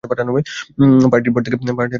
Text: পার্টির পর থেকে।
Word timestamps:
পার্টির 0.03 1.31
পর 1.33 1.41
থেকে। 1.45 1.57